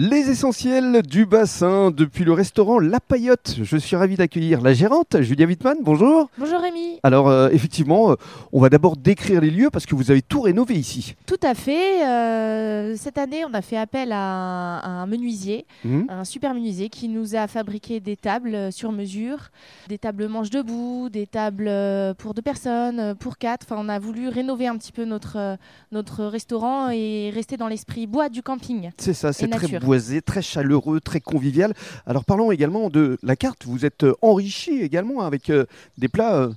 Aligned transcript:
Les 0.00 0.30
essentiels 0.30 1.02
du 1.02 1.26
bassin 1.26 1.90
depuis 1.90 2.22
le 2.22 2.32
restaurant 2.32 2.78
La 2.78 3.00
Paillotte. 3.00 3.56
Je 3.60 3.76
suis 3.76 3.96
ravi 3.96 4.14
d'accueillir 4.14 4.60
la 4.60 4.72
gérante, 4.72 5.20
Julia 5.22 5.44
Wittmann. 5.44 5.78
Bonjour. 5.82 6.30
Bonjour 6.38 6.60
Rémi. 6.60 7.00
Alors, 7.02 7.28
euh, 7.28 7.48
effectivement, 7.50 8.12
euh, 8.12 8.14
on 8.52 8.60
va 8.60 8.68
d'abord 8.68 8.96
décrire 8.96 9.40
les 9.40 9.50
lieux 9.50 9.70
parce 9.72 9.86
que 9.86 9.96
vous 9.96 10.12
avez 10.12 10.22
tout 10.22 10.42
rénové 10.42 10.74
ici. 10.76 11.16
Tout 11.26 11.40
à 11.42 11.52
fait. 11.56 12.06
euh, 12.06 12.94
cette 12.96 13.18
année, 13.18 13.44
on 13.44 13.52
a 13.54 13.60
fait 13.60 13.76
appel 13.76 14.12
à 14.12 14.18
un, 14.20 14.78
à 14.78 14.88
un 14.88 15.06
menuisier, 15.06 15.66
Mhm. 15.84 16.06
un 16.08 16.24
super 16.24 16.54
menuisier 16.54 16.90
qui 16.90 17.08
nous 17.08 17.34
a 17.34 17.48
fabriqué 17.48 17.98
des 17.98 18.14
tables 18.14 18.70
sur 18.72 18.92
mesure, 18.92 19.48
des 19.88 19.98
tables 19.98 20.28
manches 20.28 20.50
debout, 20.50 21.08
des 21.10 21.26
tables 21.26 21.72
pour 22.18 22.34
deux 22.34 22.42
personnes, 22.42 23.16
pour 23.16 23.36
quatre. 23.36 23.66
Enfin, 23.68 23.82
on 23.84 23.88
a 23.88 23.98
voulu 23.98 24.28
rénover 24.28 24.68
un 24.68 24.76
petit 24.76 24.92
peu 24.92 25.04
notre, 25.04 25.56
notre 25.90 26.24
restaurant 26.24 26.88
et 26.90 27.32
rester 27.34 27.56
dans 27.56 27.66
l'esprit 27.66 28.06
bois 28.06 28.28
du 28.28 28.42
camping. 28.44 28.90
C'est 28.96 29.12
ça, 29.12 29.32
c'est 29.32 29.48
très 29.48 29.62
nature. 29.62 29.87
Très 30.24 30.42
chaleureux, 30.42 31.00
très 31.00 31.20
convivial. 31.20 31.74
Alors, 32.06 32.24
parlons 32.24 32.52
également 32.52 32.90
de 32.90 33.18
la 33.22 33.36
carte. 33.36 33.64
Vous 33.66 33.84
êtes 33.84 34.04
euh, 34.04 34.14
enrichi 34.22 34.80
également 34.80 35.22
avec 35.22 35.50
euh, 35.50 35.66
des 35.96 36.08
plats 36.08 36.50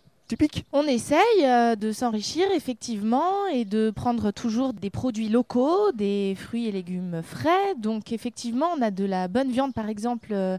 On 0.71 0.84
essaye 0.84 1.17
euh, 1.44 1.76
de 1.76 1.91
s'enrichir 1.91 2.45
effectivement 2.55 3.23
et 3.53 3.66
de 3.66 3.90
prendre 3.91 4.31
toujours 4.31 4.73
des 4.73 4.90
produits 4.90 5.30
locaux, 5.30 5.91
des 5.94 6.35
fruits 6.40 6.67
et 6.67 6.71
légumes 6.71 7.21
frais. 7.23 7.76
Donc 7.77 8.12
effectivement, 8.12 8.67
on 8.77 8.81
a 8.81 8.91
de 8.91 9.05
la 9.05 9.27
bonne 9.27 9.52
viande 9.52 9.73
par 9.73 9.90
exemple 9.90 10.30
euh, 10.31 10.57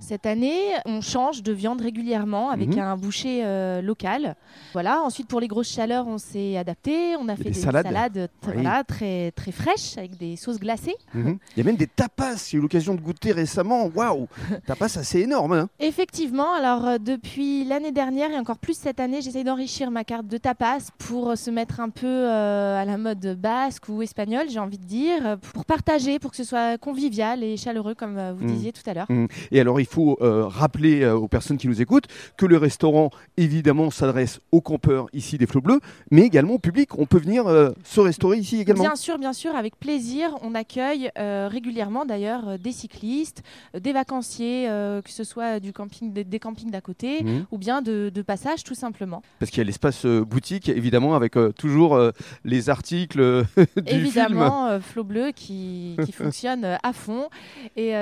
cette 0.00 0.26
année. 0.26 0.58
On 0.86 1.00
change 1.00 1.42
de 1.42 1.52
viande 1.52 1.80
régulièrement 1.80 2.50
avec 2.50 2.68
Mhm. 2.70 2.78
un 2.78 2.96
boucher 2.96 3.42
euh, 3.44 3.80
local. 3.82 4.34
Voilà. 4.72 5.00
Ensuite 5.02 5.28
pour 5.28 5.40
les 5.40 5.48
grosses 5.48 5.70
chaleurs, 5.70 6.06
on 6.08 6.18
s'est 6.18 6.56
adapté. 6.56 7.16
On 7.16 7.28
a 7.28 7.36
fait 7.36 7.44
des 7.44 7.50
des, 7.50 7.60
salades. 7.60 8.12
t- 8.14 8.46
Oui. 8.48 8.52
voilà, 8.54 8.82
très 8.84 9.30
très 9.32 9.52
fraîches 9.52 9.96
avec 9.98 10.16
des 10.16 10.36
sauces 10.36 10.58
glacées. 10.58 10.96
Mhm. 11.14 11.38
Il 11.56 11.58
y 11.58 11.60
a 11.60 11.64
même 11.64 11.76
des 11.76 11.86
tapas. 11.86 12.48
J'ai 12.50 12.58
eu 12.58 12.60
l'occasion 12.60 12.94
de 12.94 13.00
goûter 13.00 13.32
récemment. 13.32 13.86
Waouh 13.94 14.26
Tapas 14.66 14.96
assez 14.98 15.20
énorme. 15.20 15.52
hein. 15.52 15.68
Effectivement, 15.80 16.52
alors 16.54 16.98
depuis 16.98 17.64
l'année 17.64 17.92
dernière 17.92 18.30
et 18.30 18.38
encore 18.38 18.58
plus 18.58 18.74
cette 18.76 18.98
année, 19.00 19.11
j'essaye 19.20 19.44
d'enrichir 19.44 19.90
ma 19.90 20.04
carte 20.04 20.26
de 20.26 20.38
tapas 20.38 20.90
pour 20.98 21.36
se 21.36 21.50
mettre 21.50 21.80
un 21.80 21.90
peu 21.90 22.06
euh, 22.06 22.80
à 22.80 22.84
la 22.84 22.96
mode 22.96 23.36
basque 23.40 23.88
ou 23.88 24.00
espagnole, 24.02 24.46
j'ai 24.48 24.58
envie 24.58 24.78
de 24.78 24.84
dire, 24.84 25.38
pour 25.52 25.64
partager, 25.64 26.18
pour 26.18 26.30
que 26.30 26.36
ce 26.36 26.44
soit 26.44 26.78
convivial 26.78 27.42
et 27.42 27.56
chaleureux 27.56 27.94
comme 27.94 28.16
euh, 28.18 28.32
vous 28.32 28.44
Mm. 28.44 28.52
disiez 28.54 28.72
tout 28.72 28.82
à 28.88 28.94
l'heure. 28.94 29.06
Et 29.50 29.60
alors, 29.60 29.80
il 29.80 29.86
faut 29.86 30.16
euh, 30.20 30.46
rappeler 30.46 31.06
aux 31.08 31.28
personnes 31.28 31.58
qui 31.58 31.68
nous 31.68 31.80
écoutent 31.82 32.06
que 32.36 32.46
le 32.46 32.56
restaurant, 32.56 33.10
évidemment, 33.36 33.90
s'adresse 33.90 34.40
aux 34.52 34.60
campeurs 34.60 35.06
ici 35.12 35.36
des 35.38 35.46
Flots 35.46 35.60
Bleus, 35.60 35.80
mais 36.10 36.22
également 36.22 36.54
au 36.54 36.58
public. 36.58 36.98
On 36.98 37.06
peut 37.06 37.18
venir 37.18 37.46
euh, 37.46 37.70
se 37.84 38.00
restaurer 38.00 38.38
ici 38.38 38.60
également. 38.60 38.82
Bien 38.84 38.96
sûr, 38.96 39.18
bien 39.18 39.32
sûr, 39.32 39.54
avec 39.56 39.76
plaisir. 39.78 40.36
On 40.42 40.54
accueille 40.54 41.10
régulièrement 41.16 42.04
d'ailleurs 42.04 42.58
des 42.58 42.72
cyclistes, 42.72 43.42
des 43.78 43.92
vacanciers, 43.92 44.66
que 45.04 45.10
ce 45.10 45.24
soit 45.24 45.60
du 45.60 45.72
camping, 45.72 46.12
des, 46.12 46.24
des 46.24 46.38
campings 46.38 46.70
d'à 46.70 46.80
côté. 46.80 47.22
Mhm. 47.22 47.46
Ou 47.50 47.58
bien 47.58 47.82
de, 47.82 48.10
de 48.14 48.22
passage 48.22 48.62
tout 48.64 48.74
simplement. 48.74 49.01
Parce 49.38 49.50
qu'il 49.50 49.58
y 49.58 49.60
a 49.62 49.64
l'espace 49.64 50.04
euh, 50.04 50.24
boutique, 50.24 50.68
évidemment, 50.68 51.14
avec 51.14 51.36
euh, 51.36 51.52
toujours 51.52 51.94
euh, 51.94 52.10
les 52.44 52.70
articles 52.70 53.44
du 53.56 53.64
film. 53.64 53.86
Évidemment, 53.86 54.66
euh, 54.66 54.80
Flot 54.80 55.04
Bleu 55.04 55.32
qui, 55.34 55.96
qui 56.04 56.12
fonctionne 56.12 56.78
à 56.82 56.92
fond. 56.92 57.28
Et 57.76 57.92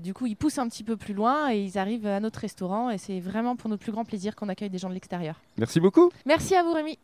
du 0.00 0.14
coup, 0.14 0.26
ils 0.26 0.36
poussent 0.36 0.58
un 0.58 0.68
petit 0.68 0.84
peu 0.84 0.96
plus 0.96 1.14
loin 1.14 1.52
et 1.52 1.60
ils 1.60 1.78
arrivent 1.78 2.06
à 2.06 2.20
notre 2.20 2.40
restaurant. 2.40 2.90
Et 2.90 2.98
c'est 2.98 3.20
vraiment 3.20 3.56
pour 3.56 3.70
notre 3.70 3.82
plus 3.82 3.92
grand 3.92 4.04
plaisir 4.04 4.34
qu'on 4.34 4.48
accueille 4.48 4.70
des 4.70 4.78
gens 4.78 4.88
de 4.88 4.94
l'extérieur. 4.94 5.40
Merci 5.58 5.80
beaucoup. 5.80 6.10
Merci 6.26 6.54
à 6.54 6.62
vous, 6.62 6.72
Rémi. 6.72 6.98